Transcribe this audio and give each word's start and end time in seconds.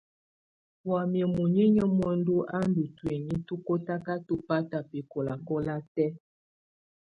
Wamɛ̀á 0.89 1.25
muninyǝ́ 1.35 1.91
muǝndu 1.97 2.35
a 2.57 2.59
ndù 2.67 2.81
ntuinyii 2.89 3.43
tu 3.47 3.53
kɔtakatɔ 3.65 4.33
bata 4.47 4.77
bɛkɔlakɔla 4.89 5.75
tɛ̀á. 5.93 6.11